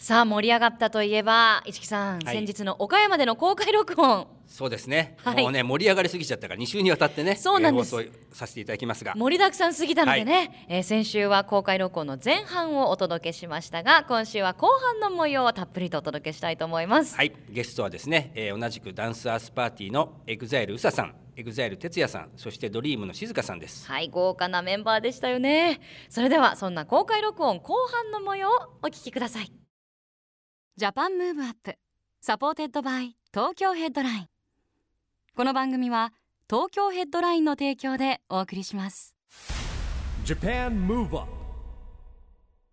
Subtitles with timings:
[0.00, 2.34] さあ盛り上がったといえば市木さん、はい。
[2.34, 4.28] 先日の岡山での公開録音。
[4.46, 5.42] そうですね、はい。
[5.42, 7.94] もうね盛り上がりすぎちゃったから2週にわたってねそうなんです。
[7.94, 9.12] えー放送させていただきますが。
[9.14, 17.14] 盛りだくさんすぎたのでね、えー先週は公開録音の前半をお届けしましたが今週は後半の模様をたっぷりとお届けしたいと思います。
[17.14, 17.34] はい。
[17.50, 23.86] ゲストはですね、えー同じくダンスアースパーティーのエグザイルうささんエグザイル哲也さんそしてドリームの静香さんです。
[23.86, 25.78] はい、豪華なメンバーでしたよね。
[26.08, 29.59] それではそんな公開録音後半の模様をお聞きください。
[30.80, 31.74] Japan Move Up
[32.22, 34.26] supported by Tokyo Headline。
[35.36, 36.14] この番組は
[36.48, 39.14] 東京ヘッドラインの提供でお送りします。
[40.24, 41.30] Japan Move Up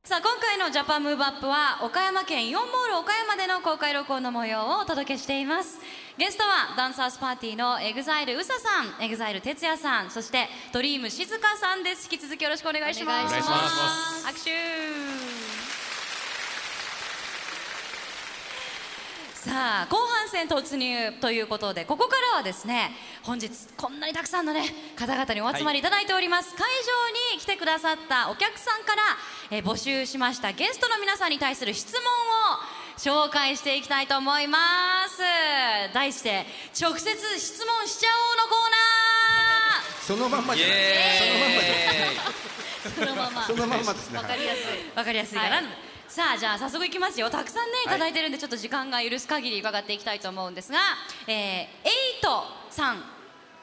[0.06, 5.78] さあ今回のジャパンムーブアップは岡山県イオンモール岡山での公開録音の模様をお届けしています。
[6.18, 12.08] ゲストはダンスアースパーティーのエグザイルうささんエグザイル哲也さんそしてドリーム静香さんです。
[12.10, 13.26] 引き続きよろしくお願いします。
[13.26, 14.26] お願いします。
[14.28, 15.57] 拍手
[19.48, 22.92] さあ後半戦突入ということでここからはですね
[23.24, 24.66] 本日こんなにたくさんのね
[24.98, 26.66] 方々にお集まりいただいております、会場
[27.34, 29.02] に来てくださったお客さんから、
[29.50, 32.02] えー募集しましたゲストの皆さんに対する質問
[33.24, 34.58] を紹介していきたいと思いま
[35.08, 35.22] す。
[35.94, 36.46] 題して
[36.80, 40.08] 直接質問しちゃおうのコーナー。
[40.08, 40.78] そのまんまじゃない。
[42.96, 43.94] そのままそのまんま。
[43.94, 44.18] ですね。
[44.18, 44.64] わかりやすい。
[44.98, 45.62] わかりやすいかな、
[46.08, 47.30] さあじゃあ早速いきますよ。
[47.30, 47.90] たくさんねい。
[47.90, 50.80] ただいてるんでちょっと時間が許す限り伺っていきたいと思うんですが、
[51.28, 51.66] えー、エ
[52.20, 53.04] イトさん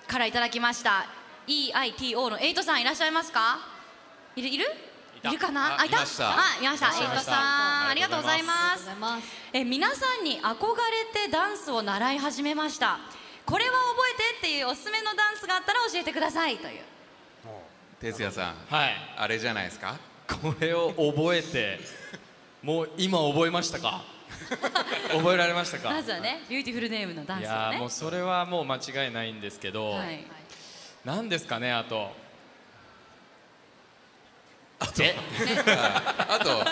[0.06, 1.06] からいただきました。
[1.48, 3.58] EITO のエイトさんいらっしゃいますか？
[4.36, 4.66] いるいる？
[5.24, 5.80] いるかな？
[5.80, 5.96] あいた？
[5.96, 6.28] いました。
[6.30, 6.86] あいました。
[6.86, 8.88] エイトさんありがとうございます。
[9.52, 10.66] えー皆さんに憧
[11.14, 12.98] れてダンスを習い始めました。
[13.46, 16.80] これは覚えてっていうおすすめのダンスがあったら教えてくださいという
[18.00, 18.94] 哲也さんはい。
[19.18, 19.96] あれじゃないですか？
[20.26, 21.78] これを覚えて
[22.64, 24.02] もう今覚えましたか？
[25.12, 25.90] 覚えられましたか？
[25.90, 27.54] まずはねビューティフルネームのダンスをね。
[27.56, 30.24] やーもうそれはもう間違いないんですけど、はい。
[31.04, 32.10] 何ですかねあと。
[35.00, 35.14] え？
[36.28, 36.64] あと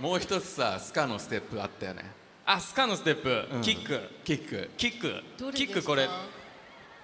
[0.00, 2.04] もう一つさスカのステップあったよね。
[2.44, 3.62] あスカのステップ、うん。
[3.62, 4.10] キック。
[4.24, 4.70] キック。
[4.76, 5.22] キック。
[5.38, 6.08] どれですかキックこれ。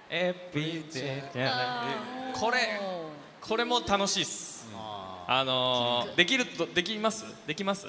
[0.09, 1.23] エビデ
[2.33, 2.79] これ。
[3.41, 4.67] これも楽しいっす。
[5.27, 7.25] あのー、できるとできます？
[7.47, 7.87] できます？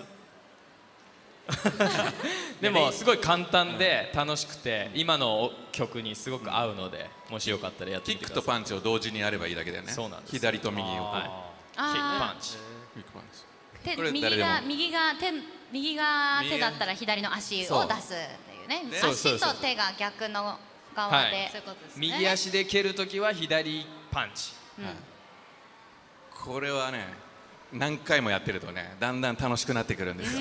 [2.61, 8.45] でもすごい簡単で楽しくて今の曲にすごく合うのでもしよかったらやってキックみてください。
[8.45, 9.93] とパンチを同時にやればいいだけだよね。
[9.93, 10.33] そうなんです。
[10.33, 11.23] 左と右をはい。
[11.23, 11.39] キック
[11.77, 12.57] あパンチ。
[12.95, 13.91] キックパンチ。
[13.91, 14.67] 手これ右が誰でも。
[14.67, 15.33] 右が手
[15.73, 18.17] 右が手だったら左の足を出すっ
[18.49, 18.83] ていうね。
[18.85, 19.51] ねそうそうそう。
[19.51, 20.59] 足と手が逆の
[20.95, 21.31] 側はい。
[21.31, 21.51] で、
[21.97, 24.53] 右足で蹴るときは左パンチ。
[26.33, 27.26] これはね
[27.73, 30.35] 何回もやってるとねだんだん楽しくなってくるんです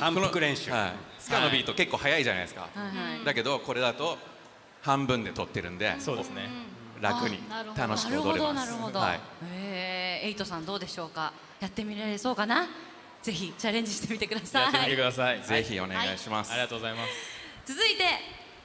[0.00, 0.92] 反復練習、はい。
[1.18, 2.68] スカのビート結構速いじゃないですか。
[3.24, 4.18] だけどこれだと
[4.82, 6.48] 半分で撮ってるんでそうですね。
[7.00, 7.38] 楽に
[7.76, 8.70] 楽しくなるほ踊れます。
[8.70, 9.20] どなるほど、はい。
[9.54, 10.26] えー。
[10.28, 11.32] エイトさんどうでしょうか？
[11.60, 12.68] やってみられそうかな？
[13.22, 15.42] ぜひチャレンジしてみてくだやさってみていください。
[15.42, 16.52] ぜひお願いします。
[16.52, 17.10] ありがとうございます。
[17.74, 18.04] 続いて、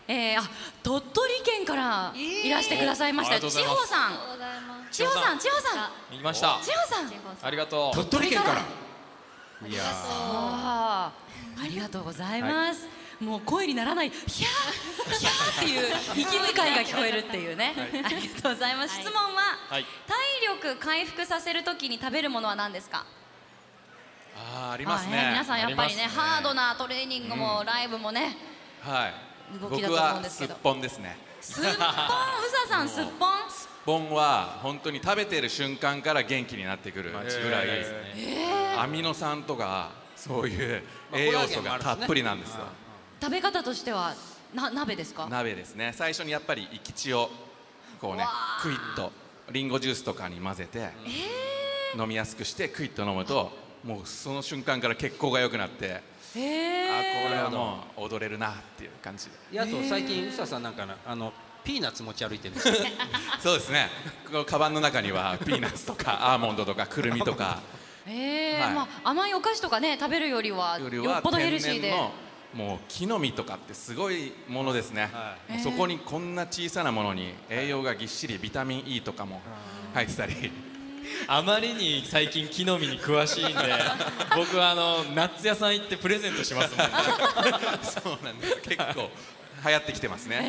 [0.07, 0.43] えー、あ
[0.83, 3.89] 鳥取県からいらしてくださいました、えーありがとうございます。
[3.89, 5.89] 千穂さん千穂さん千穂さん。
[6.11, 6.59] 行きました。
[6.61, 7.11] 千穂さん。
[7.45, 7.95] ありがとう。
[7.95, 8.61] 鳥取県から。
[9.67, 11.11] いやあ
[11.67, 12.87] りがとうございます、
[13.19, 19.85] もう声にならないヒャーヒャーっていう息遣いが聞こえるっていうね、ありがとうございます、質問は、はい。
[20.05, 20.15] 体
[20.71, 23.03] 力回復させるときに食べるものは何ですか？
[24.35, 28.37] あーありますまあね皆さんやっぱりねハードなトレーニングもライブもね、
[28.83, 29.13] はい。
[29.59, 31.17] 動きだと思うん僕はすっですけどぽんですね。
[31.41, 31.73] すっぽん？
[31.73, 31.87] うさ
[32.69, 33.29] さんすっぽん？
[33.87, 37.21] すっぽんは本当に食べてる瞬間から元気にななってくるぐら
[37.63, 38.45] いですね。
[38.77, 42.65] アミノ酸とかそういう栄養素がたっぷりなんですよ。
[43.21, 44.13] 食べ方としては
[44.53, 45.29] な鍋ですか？
[45.29, 45.93] 鍋ですね。
[45.95, 47.29] 最初にやっぱり生き血を
[48.01, 48.25] こうね
[48.61, 49.13] クイッと
[49.53, 50.89] リンゴジュースとかに混ぜて
[51.97, 53.53] 飲みやすくしてクイッと飲むと
[53.85, 56.89] もうその瞬間から血行が良くなってへえ。
[56.89, 59.31] あこれはもう踊れるなっていう感じで。
[59.53, 61.31] いやあと最近うささんなんかなあの
[61.67, 62.73] ピーナッツ持ち歩いてるんですよ。
[63.43, 63.89] そうですね。
[64.45, 67.59] カバンの中には ピーナッツとかアーモンドとかくるみとか。
[68.07, 68.73] ええはい。
[68.73, 71.93] まあ甘いお菓子とかね食べるよりはよりはよっぽどヘルシーで。
[72.53, 75.11] もう木の実とかってすごいものですね、
[75.49, 79.41] もうそこにこんな小さなものに栄養がぎっしりビタミン E とかも
[79.93, 80.51] 入ってたり。
[81.27, 83.53] あまりに最近木の実に詳しいんで
[84.35, 86.93] 僕はあのナッツ屋さん行ってプレゼントしますもんね。
[87.83, 88.55] そうなんです。
[88.61, 89.09] 結構
[89.65, 90.39] 流行ってきてますね、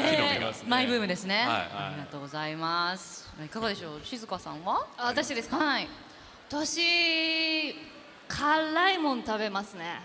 [0.68, 3.28] マイブームですね、はいありがとうございます。
[3.44, 4.00] いかがでしょう？
[4.04, 4.86] 静香さんは？
[4.98, 5.56] あ私ですか？
[5.56, 5.88] はい。
[6.50, 7.74] 私
[8.28, 10.00] 辛いもん食べますね。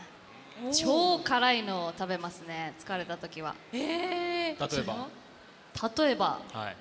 [0.74, 2.74] 超辛いのを食べますね。
[2.80, 3.56] 疲れた時は。
[3.74, 5.08] えー、例えば？
[6.06, 6.40] 例えば。
[6.54, 6.76] はい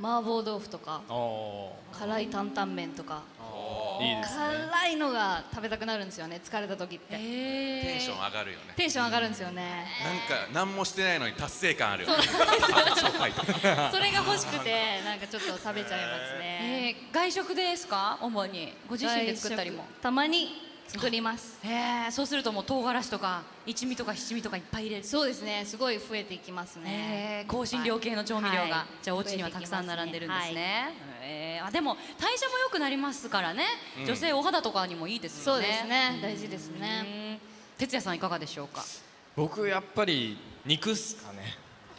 [0.00, 1.00] 麻婆豆腐とか
[1.92, 3.22] 辛い担々麺とか。
[4.02, 7.16] 辛いのが食べたくなるんですよね疲れた時って。
[7.16, 8.72] テンション上がるよね。
[8.74, 9.86] テンション上がるんですよね。
[10.02, 12.16] なんか何もしてないのに達成感あるよね。
[13.92, 16.96] それが欲しくてなんかちょっと食べちゃいますね。
[16.98, 18.18] えー、外食ですか？
[18.20, 18.72] 主に。
[18.88, 19.84] ご自身で作ったりも。
[20.00, 21.58] たまに作ります。
[21.64, 25.04] えー、そうするともう唐辛子とか一味とか七味とかいっぱい入れる。
[25.04, 25.64] そうですね。
[25.64, 27.44] すごい増えていきますね。
[27.46, 28.70] えー、香辛料系の調味料が、はい。
[29.02, 31.66] じゃあお家にはたくさん並んでるんです増ね、えー。
[31.66, 33.64] あでも代謝も良くなりますからね、
[34.00, 34.06] うん。
[34.06, 35.62] 女性お肌とかにもいいですよね。
[35.62, 36.18] そうですね。
[36.22, 37.38] 大事ですね。
[37.38, 37.78] うん。
[37.78, 38.84] 哲也さんいかがでしょうか？
[39.34, 40.36] 僕やっぱり
[40.66, 41.56] 肉っすかね。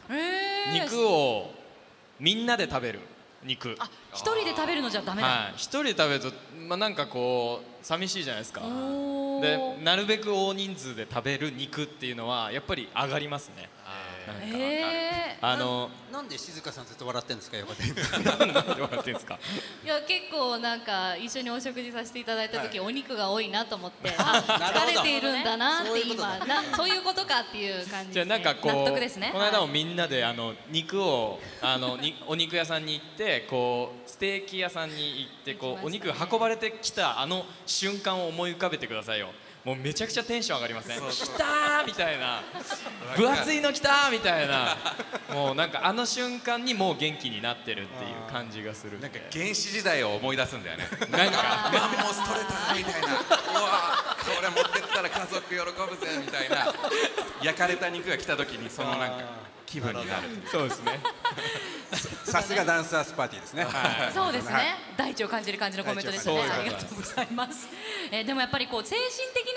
[0.09, 1.51] えー、肉を
[2.19, 2.99] みんなで食べる
[3.43, 3.75] 肉。
[3.79, 5.53] あ一人で食べるのじゃダメだ、はい。
[5.55, 6.31] 一人で食べると
[6.67, 8.61] まあなんかこう寂しいじゃないですか。
[9.41, 13.69] でなるべく大人数で食べる肉っていうのはやっぱり上がりますね
[14.41, 17.57] えー、あのなんで静香さんずっと笑ってんですか？
[17.57, 17.83] 横で。
[18.23, 19.37] なんで笑ってんですか？
[19.83, 29.29] いや結構なんか一緒にお食事させていただいた時、お肉が多いなと思ってあ疲れているんだなって今なそういうことかっていう感じじゃあなんかこう納得ですね。
[29.33, 39.29] この間もみんなであの肉をあのにお肉屋さんに行ってこうステーキ屋さんに行ってこうお肉が運ばれてきたあの瞬間を思い浮かべてくださいよ
[39.63, 40.99] もうめちゃくちゃテンション上がりません？
[40.99, 42.41] 来たーみたいな。
[43.15, 44.75] 分厚いの来たーみたいな。
[45.33, 50.85] もうなんかあの瞬間にもう元気になってるっていう感じがするなんか原始時代を思い出すんだよね。
[51.09, 51.71] なんか。
[51.71, 53.07] マンモス取れたみたいな。
[53.07, 55.63] うわこれ持ってったら家族喜ぶ
[56.05, 56.73] ぜみたいな。
[57.41, 60.99] 焼かれた肉が来た時にそのなんか気分になるそうですね。
[62.25, 63.65] さすがダンサースパーティーですね。
[64.13, 66.41] そうですね、大地を感じる感じのコメントですね。
[66.41, 67.67] ありがとうございます。
[68.11, 69.52] えーでもやっぱりこう精神的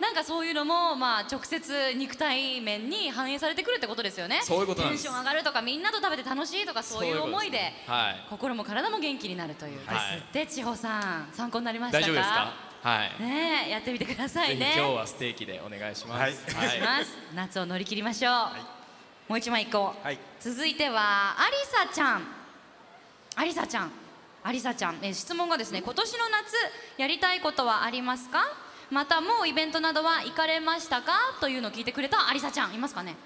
[0.00, 4.40] ななんかそういうのもまあ直接肉体面に反映されてくるってことですよね。
[4.42, 9.86] そういうことなんですテンション上がるとかみんなと食べて楽しいとかそういう思いではい心も体も元気になるという。
[9.86, 12.04] はいですって千穂さん参考になりましたか？
[12.04, 12.52] 大丈夫ですか？
[12.88, 14.74] はいねえやってみてくださいね。
[14.76, 17.18] 今日はステーキでお願いしますはいお願いします。
[17.34, 18.32] 夏を乗り切りましょう。
[19.28, 20.06] もう一枚いこう。
[20.06, 21.56] はい続いてはアリ
[21.90, 22.22] サちゃん。
[23.34, 23.90] アリサちゃん。
[24.44, 26.54] アリサちゃん、えー質問がですね、今年の夏
[26.98, 28.44] やりたいことはありますか？
[28.90, 31.12] またもうイベントなどは行かれましたか？
[31.40, 33.16] というのを聞いてくれたアリサちゃんいますかね？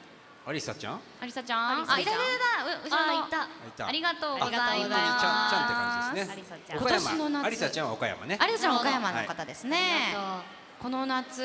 [0.46, 1.00] アリサちゃん？
[1.20, 1.80] アリサちゃん？
[1.80, 2.00] あいた。
[2.00, 2.10] いた。
[2.10, 2.18] いた。
[2.64, 3.44] う後ろのあいた。
[3.44, 3.86] いた。
[3.86, 4.62] ありがとうございます。
[4.62, 9.78] ありがとうございますちゃんちゃんって感じですね今年の夏山アリサちゃんは岡山ねアリサちゃんは岡山の方ですね。
[10.14, 10.42] あ
[10.80, 11.42] この夏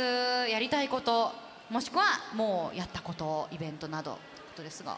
[0.49, 0.81] やりた。
[0.81, 1.33] いこと
[1.69, 3.01] もしくはもうやった。
[3.01, 4.19] ことイベントなどこ
[4.55, 4.97] とですが。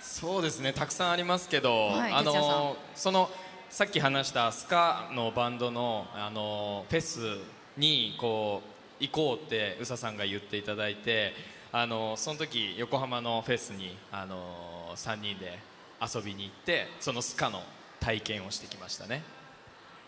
[0.00, 0.86] そうですねた。
[0.86, 3.30] くさんありますけど、あはい哲也さんのその
[3.70, 4.50] さっき話した。
[4.50, 7.38] スカのバンドのあのフェス
[7.76, 8.62] にこ
[9.00, 11.32] う行こうって宇佐さんが言っていただいて
[11.72, 15.58] あのその時横浜のフェスにあの3人で
[16.00, 17.62] 遊びに行ってそのスカの
[18.00, 19.22] 体験をしてきましたね、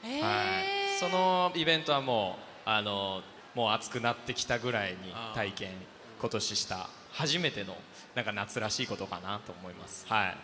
[0.05, 3.23] えはい、そのイベントはもうあの
[3.55, 4.97] もう暑くなってきたぐらいに
[5.35, 5.71] 体験
[6.21, 7.77] 今年した初めての
[8.15, 10.07] なんか夏らしいことかなと思います。
[10.09, 10.37] はい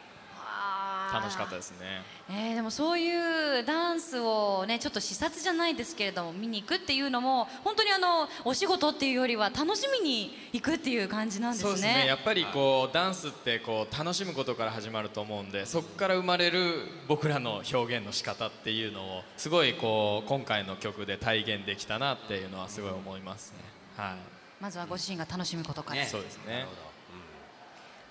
[1.15, 2.03] 楽しかったですね。
[2.31, 11.71] えーでもそういうダンスをねちょっと視察じゃないですけれども見に行くっていうのも本当にあのお仕事っていうよりは楽しみに行くっていう感じなんですね。
[11.71, 23.59] そうですねやっぱりこうダンスってこう楽しむことから始まると思うんでそこから生まれる僕らの表現の仕方っていうのをすごいこう今回の曲で体現できたなっていうのはすごい思いますね。
[23.97, 24.17] はい。
[24.61, 26.07] まずはご自身が楽しむことから。
[26.07, 26.67] そうですね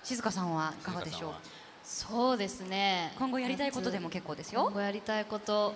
[0.04, 1.32] 静香さんはいかがでしょう？
[1.84, 3.12] そうですね。
[3.18, 4.62] 今後やりたいことでも結構ですよ。
[4.62, 5.74] 今後やりたいこと。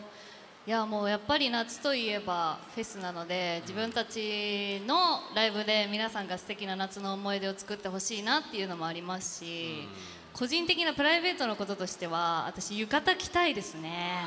[0.67, 9.89] いやもうやっぱり夏といえばフェスなので自分たちのライブで皆さんが素敵な夏の思い出を作ってほしいなっていうのもありますし
[10.35, 14.19] 個人的なプライベートのこととしては私浴衣着たいですね。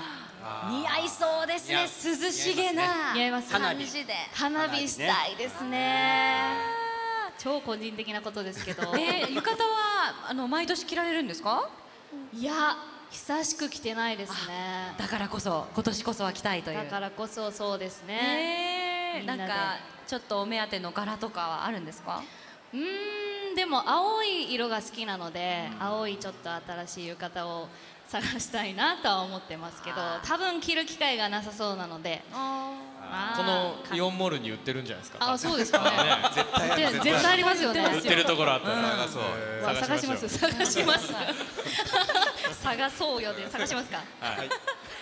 [0.72, 1.84] 似合いそうですね。
[1.84, 3.52] 涼しげな似合います。
[3.52, 4.14] 感じで。
[4.34, 6.81] 花火したいですね
[7.44, 11.70] 超個人的なことですけど えー浴衣はあの毎年着られるんですか？
[12.34, 12.76] いや
[13.10, 16.78] 久しく着てないですねだからこそ今年こそは着たいという。
[16.78, 22.22] だからこそそうですねえーなんかちょっとお目当ての柄とかはあるんですか？
[22.74, 27.68] うーんでも青い色が好きなので、青いちょっと新しい浴衣を
[28.12, 32.22] 探したいなとは思ってますけど多分着る機会がなさそうなので。
[33.36, 35.90] このかイオンモールに売ってるんじゃないですかあそうですかね。
[36.34, 37.82] 絶対絶絶対ありますよね。
[37.82, 39.24] 売ってるところあったら探そう。
[39.62, 41.14] うわ探します探します。
[42.64, 43.98] 探そうよで探しますか。
[44.22, 44.50] はい。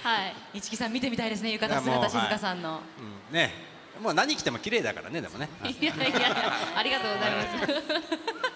[0.04, 0.36] はい。
[0.56, 2.82] 一木さん見てみたいですね浴衣姿静香さんの、
[3.30, 3.36] うん。
[3.36, 3.54] ね。
[4.02, 5.48] もう何着ても綺麗だからねでもね。
[5.66, 6.54] いやいやいや。
[6.78, 8.49] ありがとうございます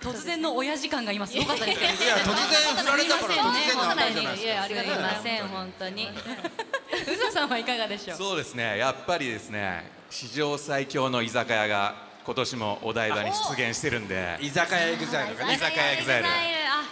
[0.00, 8.16] 突然の親父感が今すごかったですいや突然振られたから突然の本当話じゃないにですかいやありがとうございません本当に宇佐さんはいかがでしょう？
[8.16, 8.78] そうですね。
[8.78, 14.38] やっぱりですね史上最強の居酒屋が今年もお台場に出現してるんで。
[14.40, 15.54] 居酒屋エグザイルがね。
[15.54, 16.28] 居酒屋エグザイル。
[16.28, 16.30] あ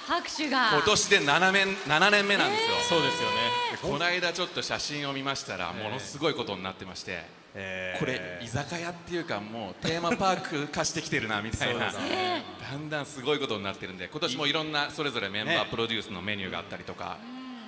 [0.07, 0.71] 拍手が。
[0.73, 3.37] 今年で7年 ,7 年目なんですよ、そうですよね。
[3.73, 7.23] でこの間ちょっと写真を見ましたらものすごいことになってまして、
[7.55, 7.99] えー。
[7.99, 11.93] これ居酒屋っていうかもうテーマパーク化してきてるなみたいな。
[11.93, 17.19] だんだんすごいことになってるんで今年もいろんなそれぞれメンバーねプロデュースのメニューがあったりとか。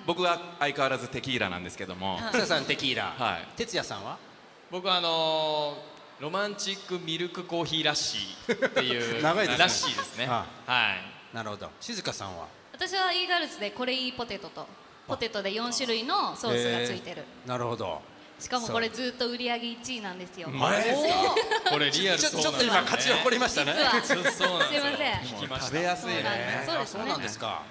[0.07, 2.21] 僕は相変わらずテキーラなんですけども。
[2.33, 3.15] 草さんテキーラ。
[3.19, 3.49] はい。
[3.57, 4.19] 哲也さんは？
[4.71, 9.59] 僕はあのーロマンチックミルクコーヒーラッシーっていう 長いですね。
[9.59, 10.27] ラッシーですね。
[10.27, 11.69] ははいなるほど。
[11.83, 12.47] 静香さんは？
[12.73, 14.67] 私はイーガルスでこれいいポテトと
[15.07, 17.25] ポテトで4種類のソースがついてる。
[17.45, 18.01] なるほど。
[18.39, 20.49] しかもこれずっと売り上げ1位なんですよ。
[20.49, 20.97] 前です
[21.71, 23.75] これリアルちょそうちょっと今勝ち起こりましたね。
[24.03, 24.83] 実はそうそうなんです
[25.35, 25.39] よ。
[25.39, 27.63] すいません食べやすいねそうですねそうなんですか。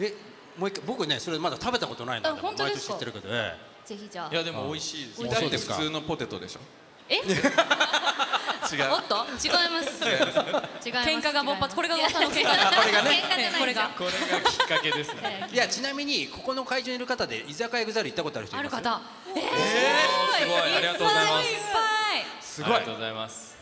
[0.00, 0.14] え
[0.56, 2.94] もう一回僕ねそれまだ食べたことないんだあ本当ですか？
[2.94, 3.28] 毎年知ってるけど。
[3.30, 4.34] えぜひじゃあ。
[4.34, 5.22] いやでも美味しいです。
[5.28, 6.60] だって普通のポテトでしょ。
[7.08, 7.20] え？
[8.82, 10.04] おっと違います。
[10.04, 10.88] 違います。
[11.08, 13.22] 喧嘩が勃発これが噂の喧嘩これがね
[13.58, 13.90] これが。
[13.96, 15.48] これがきっかけですね。
[15.50, 18.76] えいやちなみにここの会場にいる方で居酒屋エグザイル行ったことある人います？
[18.76, 19.00] ある方。
[19.36, 20.60] えすごい。
[20.60, 21.24] ありがとうござい。
[21.26, 21.58] ますいっ
[22.40, 22.74] すごい。
[22.74, 23.54] ありがとうございます。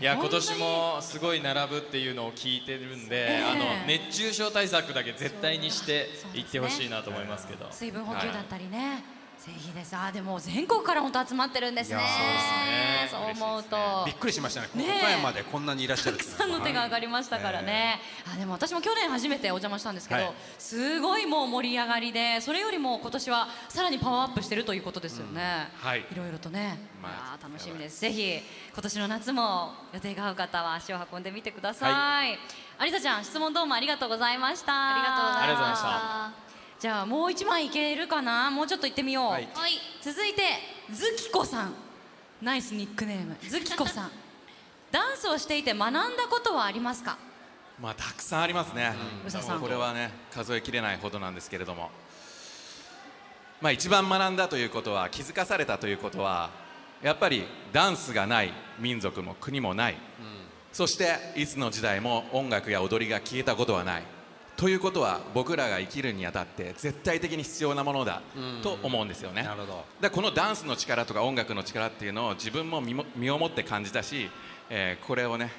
[0.00, 9.04] いや今年もすごい並ぶっていうのを聞いてるんで、あの熱中症対策だけ絶対にしていってほしいなと思いますけど、水分補給だったりね、
[9.44, 9.96] ぜひです。
[9.96, 11.96] あーでも全国から本当集まってるんですね。
[11.96, 13.76] いやそう思うと。
[14.06, 14.68] びっくりしましたね。
[14.76, 14.98] ねえ。
[15.00, 18.00] 岡山でこんなにいらっしゃるたくさんの手が上がりましたからね、
[18.32, 20.32] あでも私も去年初めてお邪魔したんですけど、はい。
[20.60, 26.00] すごいもう盛り上がりでそれよりも今年はさらにパワーアップしてるということですよね、はい。
[26.00, 28.00] いろいろとね、まあ楽しみです。
[28.00, 28.40] ぜひ
[28.72, 32.38] 今年の夏も予定が合う方は足を運んでみてください、
[32.80, 34.72] 有田ちゃん質問どうもありがとうございました。
[34.72, 36.51] ありがとうございました
[36.82, 38.50] じゃあもう一枚いけるかな？
[38.50, 39.48] もうちょっと行ってみよう、はい。
[39.54, 39.74] はい。
[40.00, 40.42] 続いて
[40.92, 41.74] ズキコさん。
[42.42, 43.36] ナイスニックネーム。
[43.40, 44.10] ズキコさん。
[44.90, 47.16] ダンスをしていて学んだことはありますか？
[47.80, 49.60] まあたくさんありますね、宇佐さん。
[49.60, 51.88] これはね数えきれないほどなんですけれども。
[53.60, 56.50] まあ一番学んだということは気づかされたということは
[57.00, 59.96] やっぱりダンスがない民族も国もない、
[60.72, 64.02] そしていつの時代も音楽や踊りが消えたことはない
[64.62, 68.22] ということは僕らが生きるにあたって絶対的に必要なものだ
[68.62, 69.42] と思うんですよね。
[69.42, 69.72] なるほど。
[69.72, 74.30] だからこのダンスの力とか音楽の力っていうのを自分も身も身をもって感じたし、
[74.70, 75.50] えーこれをね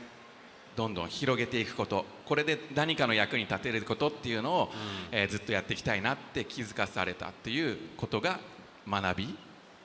[0.78, 4.72] どんどん広げていくことこれで何かの役に立てることっていうのを、
[5.12, 8.40] えーずっとやっていきたいなって気づかされたっていうことが
[8.88, 9.36] 学び。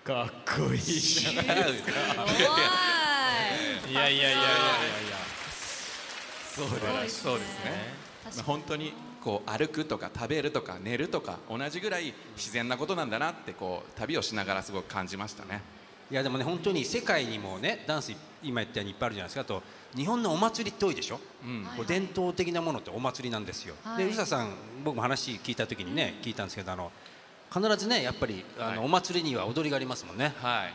[0.04, 1.74] かっこいいじゃないおー
[3.90, 3.92] い。
[3.92, 4.42] いやいやいやいやいや
[6.54, 7.22] そうです。
[7.24, 8.06] そうですね。
[8.36, 15.60] まあ本当にこう歩くとか食べるとか寝るとか同じぐらい自然なことなんだなってこう旅をしながらすごく感じましたね。
[16.10, 19.40] いやでもね本当に世界にもねダンス今言ったようにいっぱいあるじゃないですか。
[19.42, 19.62] あと
[19.94, 21.64] 日本のお祭りって多いでしょ、うん。
[21.76, 24.04] こう伝統的なものってお祭りなんですよ、はい。
[24.04, 24.50] で宇佐さん
[24.84, 26.92] 僕も話聞いた時にね、聞いたんですけどあの
[27.52, 28.78] 必ずねやっぱりあの、はい。
[28.78, 30.32] お祭りには踊りがありますもんね。
[30.40, 30.74] はい。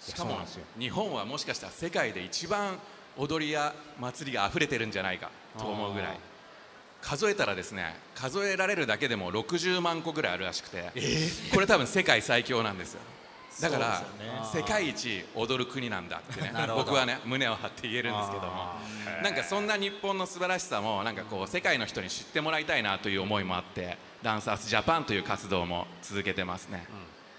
[0.00, 0.64] しかもそうなんですよ。
[0.78, 2.78] 日本はもしかしたら世界で一番
[3.16, 6.18] 踊りや祭りが溢れてるんじゃないかと思うぐらい
[7.02, 10.92] 数えたらですね数えられるだけでも60万個ぐらいあるらしくて、
[11.52, 13.00] これ多分世界最強なんですよ。
[13.60, 18.48] だから、そうですよ世界一踊る国なんだってね 僕はね胸を張って言えるんですけども。
[18.48, 18.78] あ
[19.22, 26.86] なんかそんな日本の素晴らしさもなんかこう世界の人に知ってもらいたいなという思いもあってダンサーズジャパンという活動も続けてますね、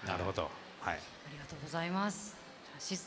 [0.06, 0.50] なるほど。
[0.80, 0.94] はい。
[0.94, 0.98] あ
[1.32, 2.36] りがとうございます。
[2.78, 2.98] し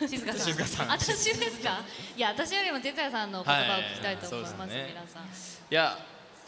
[0.08, 0.46] 静香さん。
[0.52, 0.88] 静香さん。
[0.88, 1.80] 私ですか？
[2.16, 4.86] いや私よりも哲也さんの言葉を聞きたいと思います,、はいね。
[4.90, 5.22] 皆さん。
[5.24, 5.26] い
[5.70, 5.98] や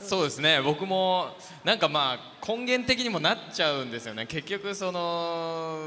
[0.00, 0.60] そうですね。
[0.60, 4.26] 僕もなんかまあ根源的にもなっちゃうんですよね。
[4.26, 5.78] 結局その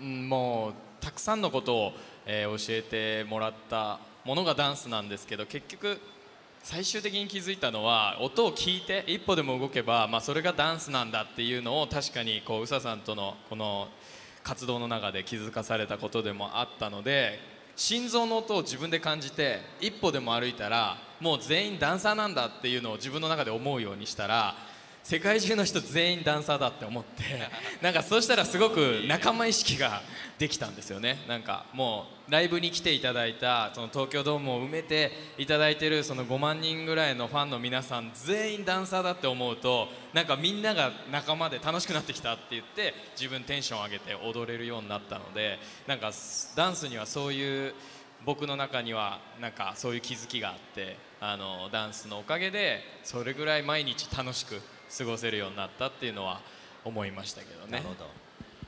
[0.00, 0.74] うんもう
[1.04, 1.92] たくさんのことを、
[2.26, 6.00] えー教えてもらったものがダンスなんですけど結局
[6.62, 13.88] 最終的に気づいたのは音を聞いて一歩でも動けば、まあ、それがダンスなんだっていうのを確かにこう宇佐さんとのこの
[14.42, 17.38] 活動の中で気づかされたことでもあったので
[17.76, 24.54] 心臓の音を自分で感じて一歩でも歩いたらもう全員ダンサーなんだっていうのを自分の中で思うようにしたら
[25.02, 27.22] 世界中の人全員ダンサーだって思って
[27.82, 30.02] なんかそうしたらすごく仲間意識が
[30.38, 31.24] できたんですよね。
[31.26, 46.12] なんかもうライブに来ていただいたその東京ドームを埋めていただいてるその5万人ぐらいのファンの皆さん全員ダンサーだって思うとなんかみんなが仲間で楽しくなってきたって言って自分テンション上げて踊れるようになったのでなんか
[46.54, 47.74] ダンスにはそういう
[48.24, 54.60] 僕の中にはなんかそういう気づきがあってあのダンスのおかげでそれぐらい毎日楽しく
[54.96, 56.40] 過ごせるようになったっていうのは
[56.84, 57.72] 思いましたけどね。
[57.72, 58.06] なるほど。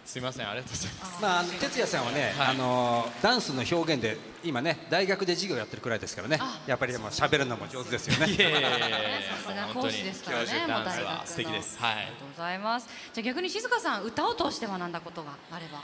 [0.04, 1.22] すいませんありがとうございます。
[1.22, 2.46] まあ哲也さんはね、はい。
[2.48, 6.40] あのダンスの表現で今ね大学で授業やってるくらいですからね。
[6.66, 8.32] やっぱりでも喋るのも上手ですよね。
[8.32, 8.88] いやいやいやいや
[9.36, 10.46] さすが講師ですからね。
[10.46, 11.78] 本当に教授ダンスは素敵です。
[11.78, 11.92] はい。
[11.92, 12.88] ありがとうございます。
[13.12, 15.80] じゃあ逆に静香さん歌を通して学んだことがあれば。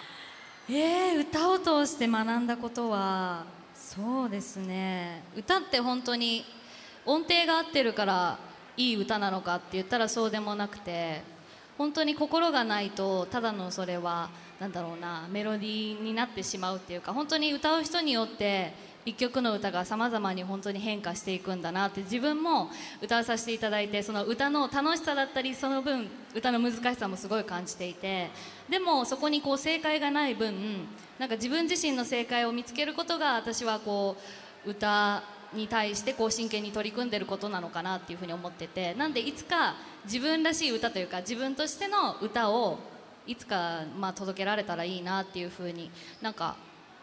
[0.69, 5.23] えー、歌を通して学んだことはそうですね。
[5.37, 6.45] 歌って本当に
[7.07, 8.39] 音程が合ってるから
[8.79, 11.23] いい歌なのかって言ったらそうでもなくて
[11.77, 18.73] 本当に心がないとただのそれはなんだろうなメロディーになってしまうっていうか本当に歌う人によって
[19.05, 22.69] 一曲の歌がさまざまに本当に変化していくんだなって自分も
[23.01, 28.31] 歌わさせていただいてその歌の楽しさだったりその分歌の難しさもすごい感じていて
[28.69, 30.87] でもそこにこう正解がない分
[31.19, 34.17] なんか自分自身の正解を見つけることが私はこ
[34.67, 38.95] う歌に対してこう真剣に取り組んでることなのかなっていうふうに思ってて。
[38.95, 39.75] なんでいつか
[40.05, 42.79] 自分らしい歌というか自分としての歌を
[43.27, 45.91] いつかまあ届けられたらいいなっていうふうに
[46.23, 46.57] なんか、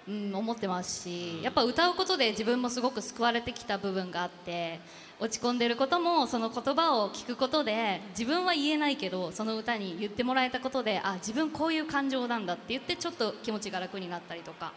[0.08, 4.80] うん、思ってますしやっぱ歌うことで自分もすごく救われてきた部分があって
[5.20, 14.74] 落ち込んでることもその言葉を聞くことで自分は言えないけどその歌に言ってもらえたことであ自分こういう感情なんだって言ってちょっと気持ちが楽になったりとか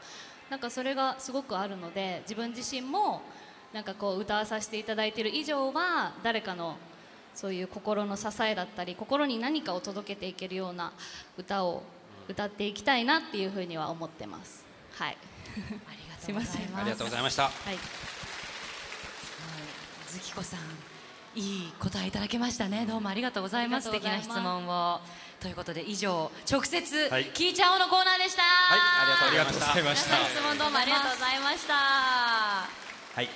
[0.51, 3.23] なんかそれがすごくあるので自分自身も
[3.73, 6.77] なんかこう歌わさせていただいている以上は誰かの
[7.35, 10.93] そういう心の支えだったり心に何かを届けていけるような
[11.37, 11.83] 歌を
[12.29, 14.65] 歌っていきたいなっていうふうには思ってます。
[14.97, 15.17] はい。
[15.57, 15.65] あり
[16.11, 16.79] がとうございます。
[16.81, 17.23] ありがとうござい。
[17.23, 17.79] ましたはい。
[20.11, 20.61] ズキコさん
[21.39, 21.41] い。
[21.69, 21.73] い。
[21.79, 22.11] 答えい。
[22.11, 23.69] ただけましたねどうもありがとうござい。
[23.69, 25.01] ます素敵な質問を
[25.41, 25.53] とい。
[25.53, 27.27] うことで以上直接はい。
[27.33, 27.55] 聞い。
[27.55, 29.29] ちゃおうのコーナーでしたはい。
[29.29, 29.83] ありがとうござい。
[29.85, 30.35] ましたありがとうござい。
[30.35, 31.39] ました皆さん質問どうもありがとうござい。
[31.39, 31.75] ました
[33.15, 33.29] はい、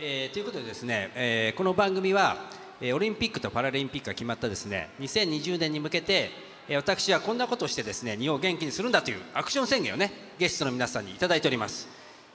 [0.00, 2.36] えーということでですね、えーこの番組は、
[2.80, 6.30] えーオリンピックとパラリンピックが決まったですね2020年に向けて、
[6.68, 11.88] えー私はこんなことをしてですね日本を元気にするんだというアクション宣言をねゲストの皆さんにいただいております、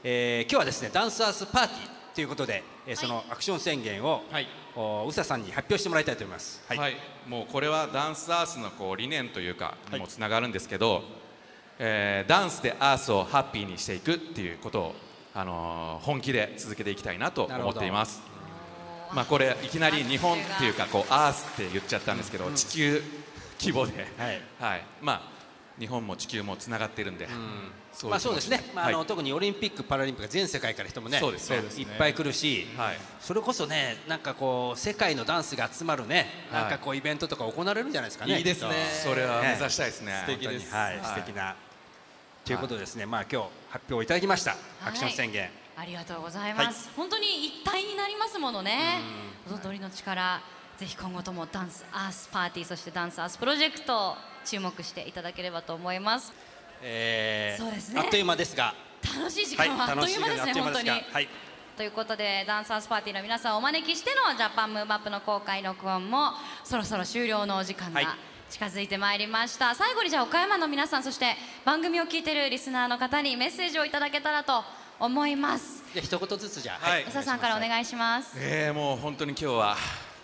[0.03, 4.47] えー今日はですねダンサーズパーティーということで、えーそのアクション宣言を、はい。
[4.75, 6.63] お宇佐さんに発表してもらいたいと思います。
[6.67, 6.95] はい、はい、
[7.27, 11.03] もうこれはダンスアースのこう理念というかにもつながるんですけど、
[11.79, 14.95] えーダンスでアースをハッピーにしていくっていうことを、
[15.35, 18.21] あのー本気で続けていきたいなと思っています。
[19.13, 23.01] まあこれいきなり日本っていうかこうアースって言っちゃったんですけど、地球
[23.59, 24.07] 規模で、
[24.59, 24.81] はい。
[25.01, 25.21] まあ
[25.79, 27.27] 日本も地球もつながってるんで、
[27.91, 29.07] そうまあそうですね、まああのはい。
[29.07, 32.97] 特にオリンピック・パラリンピック全世界から人もねそうですそうですいっぱい来るし、はい。
[33.19, 36.61] それこそねなんかこう世界のダンスが集まるね、はい。
[36.63, 38.71] なんかこうイベントとか行われるんじゃないですかねいいですね。
[39.03, 40.13] それは目指したいですね。
[40.27, 40.73] 素敵です。
[40.73, 40.99] はい。
[41.03, 41.55] 素敵な
[42.45, 45.49] ということでですね、まあ今日発表いただきました、アクション宣言。
[45.77, 48.99] ありがとうございます、本当に一体になりますものね。
[49.49, 50.41] 踊りの力
[50.77, 56.33] ぜひ今後ともダンスアースパーティーそしてダンスアースプロジェクト注目していただければと思います。
[56.81, 58.01] えーそうですね。
[58.01, 58.73] あっという間ですが。
[59.15, 60.87] 楽しい時はい間はあっといいう間ですね、本当に。
[60.87, 61.29] がはい
[61.77, 74.63] ということでダンサーズパーティーの皆さんをお招きしてのジャパンムーブアップの公開録音もそろそろ終了のお時間がはい近づいてまいりました、最後にじゃあ岡山の皆さんそして番組を聞いてるリスナーの方にメッセージをいただけたらと
[74.99, 75.83] 思います。
[75.93, 77.03] じゃあ一言ずつじゃあはい。
[77.03, 78.35] 宇佐さんからお願いします。
[78.39, 79.75] えーもう本当に今日は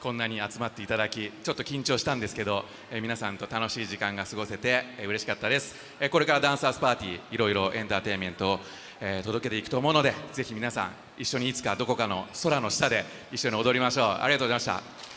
[0.02, 8.60] こんなに集まっていただきちょっと緊張したんですけど、えー皆さんと楽しい時間が過ごせて、えー嬉しかったです、えーこれからダンサーズパーティーいろいろエンターテインメントを、
[9.02, 14.06] えー届けていくと思うのでぜひ皆さん一緒にいつかどこかの空の下で一緒に踊りましょう。
[14.06, 15.09] ありがとうございました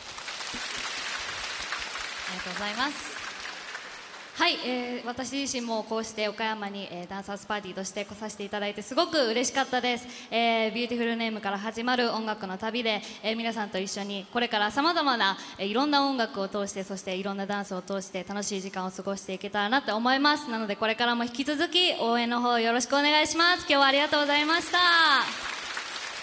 [2.43, 3.23] とうございます。
[4.35, 20.49] はい、えー私自身もこうして岡山に、えーダンサーズパーティーとして来させていただいてすごく嬉しかったです、えービューティフルネームから始まる音楽の旅で、えー皆さんと一緒にこれからさまざまな、えーいろんな音楽を通してそしていろんなダンスを通して楽しい時間を過ごしていけたらなって思います。
[20.49, 23.61] なのでこれからも引き続き応援の方よろしくお願いします。
[23.61, 24.79] 今日はありがとうございました。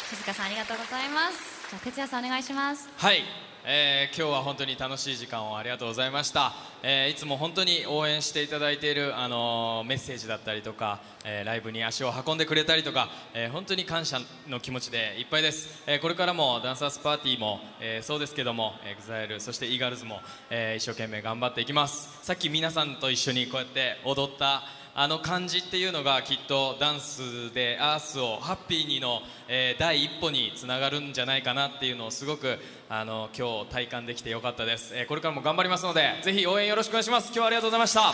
[0.09, 1.69] 静香さんありがとうございます。
[1.69, 2.89] じゃあ哲也さんお願いします。
[2.97, 22.17] はいえー今日は本当に楽しい時間をありがとうございました、えーいつも本当に応援していただいている、あのーメッセージだったりとか、えーライブに足を運んでくれたりとか、えー本当に感謝の気持ちでいっぱいです、えーこれからもダンサーズパーティーも、えーそうですけども EXILE そして e ー g ルズも、えー一生懸命頑張っていきます。
[22.23, 24.63] さっき皆さんと一緒にこうやって踊った
[25.01, 32.59] あの感じっていうのがきっとダンスでアースをハッピーにの、えー第一歩につながるんじゃないかなっていうのをすごく
[32.89, 37.27] あの今日体感できてよかったです、えーこれからも頑張りますのでぜひ応援よろしくお願いします。
[37.27, 38.09] 今日はありがとうございました。
[38.09, 38.13] あ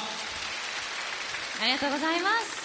[1.65, 2.64] りがとうございます。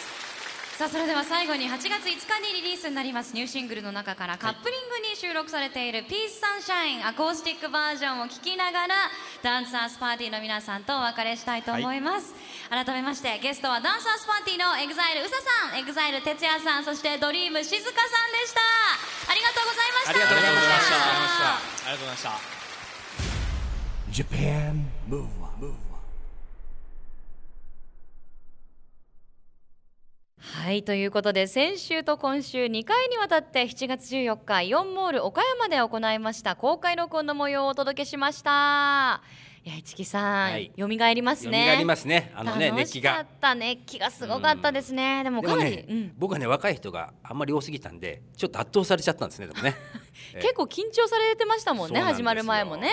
[0.81, 8.95] さあそれでは最後に8月5日にリリースになりますニューシングルの中からカップリングに収録されている「ピースサンシャインアコースティックバージョンを聴きながら
[9.43, 12.33] ダンサーズパーティーの皆さんとお別れしたいと思います、
[12.71, 15.37] 改めましてゲストはダンサーズパーティーの EXILE うさ
[15.69, 18.61] さん EXILE 哲也さんそしてドリーム静香さんでした。
[19.31, 20.11] ありがとうございました。
[20.11, 20.97] ありがとうございました。
[20.97, 22.41] ありがとうございました
[24.11, 25.51] Japan Move Up
[30.41, 39.23] はいということで先週と今週2回にわたって7月14日イオンモール岡山で行いました公開録音の模様をお届けしました。
[39.63, 40.73] いや市木さん、はい。
[40.79, 41.75] 蘇りますね。
[41.75, 42.33] 蘇りますね。
[42.35, 44.11] あのね熱気がった熱気が。
[44.11, 46.13] すごかったですね、でもかなり、でもね、うん。
[46.17, 49.77] 僕はね若い人があんまり多すぎたんでちょっと圧倒されちゃったんですねでもね。
[50.33, 50.41] ええ。
[50.41, 52.91] 結構緊張されてましたもんね始まる前もね。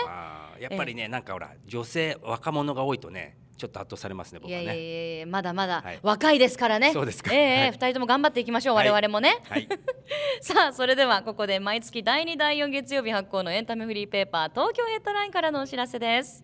[0.59, 5.99] やっぱりね、なんかほら女性若者が多いとねちょっと圧倒されますね僕はねいやいやいやまだまだはい。
[6.03, 7.33] 若いですからね、そうですか。
[7.33, 7.71] ええはい。
[7.71, 9.67] 二人とも頑張っていきましょう、はい我々もね、はい。
[10.41, 16.43] さあそれではここで毎月第2第4月曜日発行のエンタメフリーペーパー東京ヘッドラインからのお知らせです。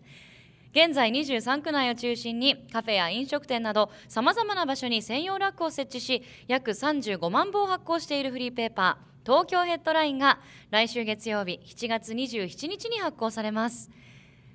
[0.72, 13.88] 現在23区内を中心にカフェや飲食店などさまざまな場所に専用ラックを設置し約35万部を発行しているフリーペーパー東京ヘッドラインが来週月曜日7月27日に発行されます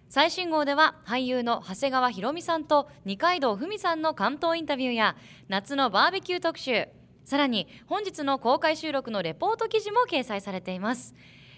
[0.10, 5.16] 最新号では俳優の長谷川博美さんと二階堂ふみさんの関東インタビューや
[5.50, 6.88] 夏のバーベキュー特集。
[7.26, 11.14] さらに本日の公開収録のレポート記事も掲載されています。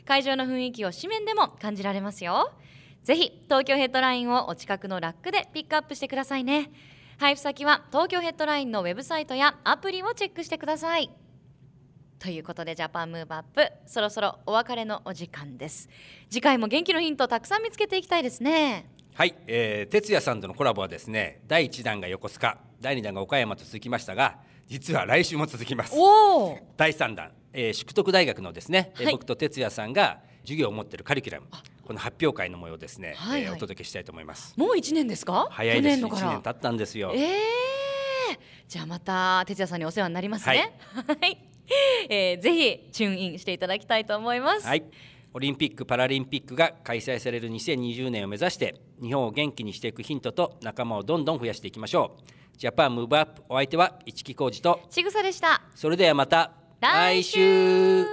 [0.06, 2.52] 会場の雰囲気を紙面でも感じられますよ。
[3.06, 6.72] ぜひ東京ヘッドラインをお近くのラックでピックアップしてくださいね。
[7.20, 11.10] 配布先は東京ヘッドラインのウェブサイトやアプリをチェックしてください。
[12.22, 15.90] ということでジャパンムーブアップそろそろお別れのお時間です。
[16.30, 18.86] 次回も元気のヒントをたくさん見つけていきたいですね。
[19.16, 25.96] はい、えー、哲也さんとのコラボはですね第1弾が横須賀第2弾が岡山と続きましたが実は来週も続きます。
[26.78, 29.14] 第3弾、えー、淑徳大学のですね、えーはい。
[29.14, 31.48] 僕と哲也さんが授業を持っているカリキュラム
[31.84, 33.50] この発表会の模様をですね、はいはい。
[33.50, 34.54] えーお届けしたいと思います。
[34.58, 35.48] もう一年ですか？
[35.50, 36.04] 早いです。
[36.06, 37.14] 1去年経ったんですよ。
[37.16, 37.62] ええ
[38.72, 40.74] じゃあまた哲也さんにお世話になりますね。
[41.20, 41.38] はい、
[42.10, 44.84] えーぜひ tune in していただきたいと思います、はい。
[45.34, 52.58] オリンピック・パラリンピックが開催される2020年を目指して日本を元気にしていくヒントと仲間をどんどん増やしていきましょう。
[52.58, 55.62] ジャパンムーブアップお相手は市木浩二とちぐさでした。
[55.76, 58.06] それではまた来週。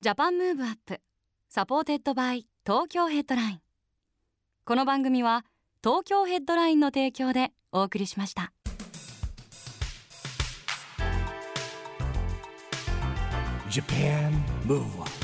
[0.00, 1.00] Japan Move Up
[1.48, 3.60] supported by Tokyo Headline。
[4.64, 5.44] この番組は
[5.82, 8.52] 東京ヘッドラインの提供でお送りしました
[13.70, 15.19] Japan Move